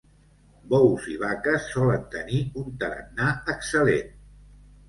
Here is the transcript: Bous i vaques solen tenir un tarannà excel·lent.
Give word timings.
Bous 0.71 1.03
i 1.15 1.17
vaques 1.23 1.67
solen 1.75 2.09
tenir 2.15 2.39
un 2.63 2.73
tarannà 2.85 3.29
excel·lent. 3.55 4.13